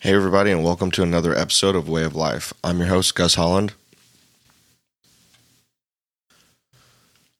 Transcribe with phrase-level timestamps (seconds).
[0.00, 2.52] Hey, everybody, and welcome to another episode of Way of Life.
[2.62, 3.72] I'm your host, Gus Holland.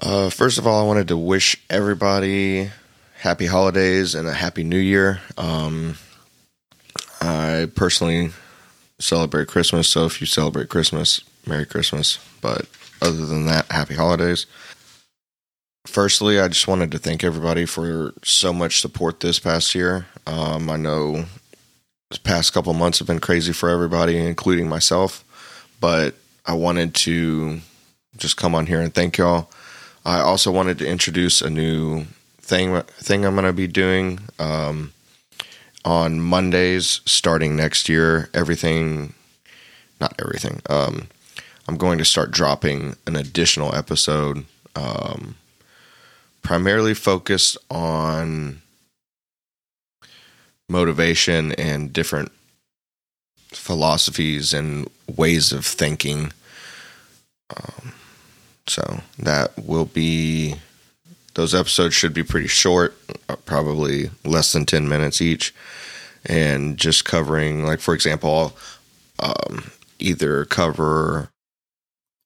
[0.00, 2.72] Uh, first of all, I wanted to wish everybody
[3.20, 5.20] happy holidays and a happy new year.
[5.38, 5.96] Um,
[7.20, 8.32] I personally
[8.98, 12.18] celebrate Christmas, so if you celebrate Christmas, Merry Christmas.
[12.40, 12.66] But
[13.00, 14.46] other than that, happy holidays.
[15.86, 20.06] Firstly, I just wanted to thank everybody for so much support this past year.
[20.26, 21.26] Um, I know
[22.18, 25.24] past couple months have been crazy for everybody, including myself.
[25.80, 26.14] But
[26.44, 27.60] I wanted to
[28.16, 29.50] just come on here and thank y'all.
[30.04, 32.06] I also wanted to introduce a new
[32.40, 34.92] thing thing I'm going to be doing um,
[35.84, 38.28] on Mondays starting next year.
[38.34, 39.14] Everything,
[40.00, 40.60] not everything.
[40.68, 41.08] Um,
[41.68, 45.36] I'm going to start dropping an additional episode, um,
[46.42, 48.62] primarily focused on
[50.70, 52.30] motivation and different
[53.48, 56.32] philosophies and ways of thinking.
[57.54, 57.92] Um,
[58.66, 60.54] so that will be
[61.34, 62.96] those episodes should be pretty short,
[63.28, 65.54] uh, probably less than 10 minutes each,
[66.24, 68.56] and just covering, like, for example,
[69.18, 71.30] um, either cover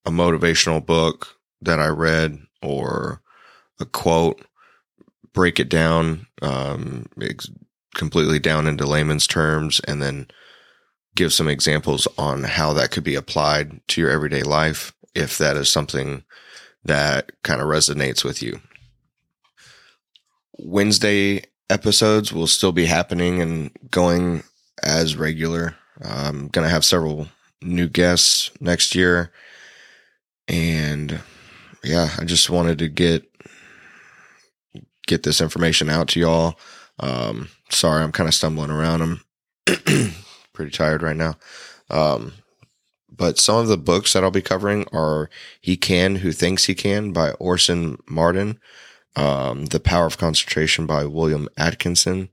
[0.05, 3.21] a motivational book that I read or
[3.81, 4.45] a quote,
[5.33, 7.07] break it down, um,
[7.95, 10.27] completely down into layman's terms and then
[11.15, 15.57] give some examples on how that could be applied to your everyday life if that
[15.57, 16.25] is something
[16.85, 18.61] that kind of resonates with you.
[20.59, 24.43] Wednesday episodes will still be happening and going
[24.83, 25.75] as regular.
[26.03, 27.29] I'm going to have several
[27.63, 29.33] new guests next year.
[30.49, 31.21] And
[31.83, 33.25] yeah, I just wanted to get
[35.07, 36.59] get this information out to y'all.
[37.01, 39.03] Um, sorry, I'm kind of stumbling around.
[39.03, 39.21] I'm
[40.53, 41.37] pretty tired right now.
[41.91, 42.33] Um,
[43.17, 46.75] but some of the books that I'll be covering are He Can Who Thinks He
[46.75, 48.59] Can by Orison Marden,
[49.17, 52.31] um, The Power of Concentration by William Atkinson,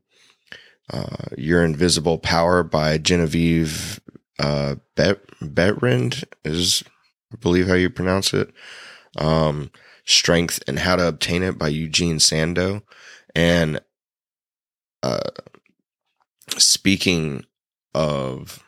[0.92, 4.00] uh, Your Invisible Power by Genevieve
[4.40, 5.22] uh, Bet-
[6.44, 6.84] is,
[7.32, 8.52] I believe, how you pronounce it.
[9.18, 9.72] Um,
[10.06, 12.82] Strength and How to Obtain It by Eugene Sandow.
[13.36, 13.80] And
[16.58, 17.46] speaking
[17.94, 18.64] of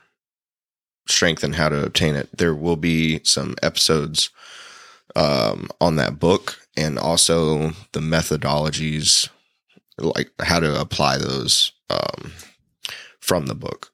[1.08, 4.30] strength and how to obtain it, there will be some episodes
[5.16, 9.30] um, on that book and also the methodologies,
[9.98, 12.32] like how to apply those um,
[13.20, 13.92] from the book.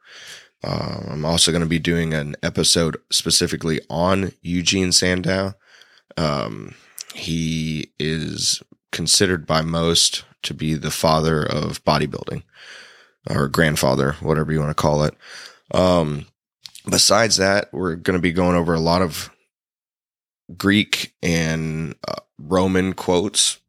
[0.63, 5.53] Uh, I'm also going to be doing an episode specifically on Eugene Sandow.
[6.17, 6.75] Um,
[7.13, 8.61] he is
[8.91, 12.43] considered by most to be the father of bodybuilding
[13.29, 15.13] or grandfather, whatever you want to call it.
[15.71, 16.27] Um,
[16.89, 19.29] besides that, we're going to be going over a lot of
[20.57, 23.59] Greek and uh, Roman quotes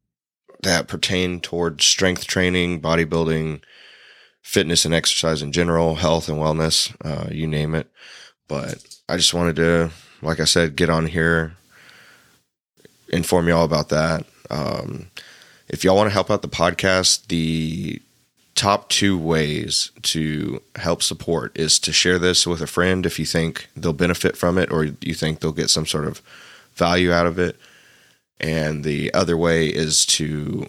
[0.62, 3.62] that pertain toward strength training, bodybuilding,
[4.42, 7.91] fitness and exercise in general, health and wellness, uh, you name it.
[8.48, 9.91] But I just wanted to,
[10.22, 11.54] like I said, get on here,
[13.08, 14.25] inform you all about that.
[14.50, 15.10] Um,
[15.70, 18.03] if y'all want to help out the podcast, the
[18.56, 23.25] top two ways to help support is to share this with a friend if you
[23.25, 26.20] think they'll benefit from it or you think they'll get some sort of
[26.75, 27.56] value out of it.
[28.41, 30.69] And the other way is to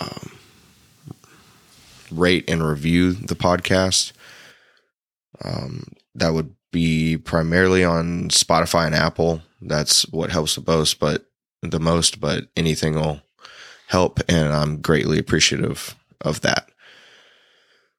[0.00, 0.32] um,
[2.10, 4.12] rate and review the podcast.
[5.44, 9.42] Um, that would be primarily on Spotify and Apple.
[9.62, 11.25] That's what helps the most, but
[11.62, 13.20] the most, but anything will
[13.88, 16.70] help, and I'm greatly appreciative of that.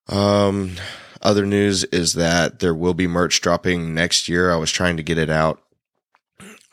[0.08, 0.76] Um,
[1.22, 4.52] other news is that there will be merch dropping next year.
[4.52, 5.62] I was trying to get it out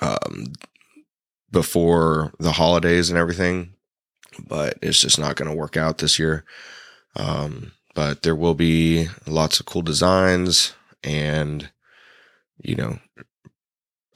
[0.00, 0.52] um,
[1.50, 3.74] before the holidays and everything,
[4.46, 6.44] but it's just not going to work out this year.
[7.16, 11.70] Um, but there will be lots of cool designs and,
[12.60, 12.98] you know,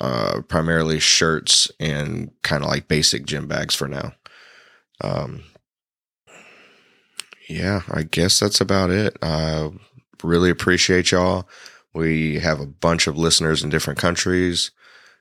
[0.00, 4.12] uh, primarily shirts and kind of like basic gym bags for now.
[5.00, 5.42] Um,
[7.48, 9.16] yeah, I guess that's about it.
[9.22, 9.70] I
[10.22, 11.48] really appreciate y'all.
[11.94, 14.70] We have a bunch of listeners in different countries,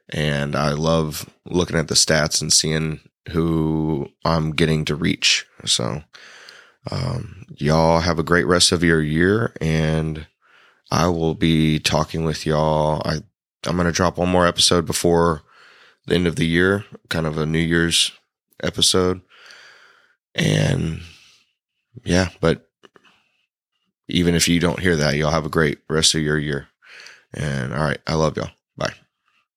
[0.09, 2.99] and I love looking at the stats and seeing
[3.29, 5.45] who I'm getting to reach.
[5.65, 6.03] So,
[6.91, 10.27] um, y'all have a great rest of your year, and
[10.91, 13.01] I will be talking with y'all.
[13.05, 13.21] I
[13.67, 15.43] I'm going to drop one more episode before
[16.05, 18.11] the end of the year, kind of a New Year's
[18.63, 19.21] episode.
[20.35, 21.01] And
[22.03, 22.69] yeah, but
[24.07, 26.67] even if you don't hear that, y'all have a great rest of your year.
[27.33, 28.51] And all right, I love y'all.
[28.77, 28.93] Bye.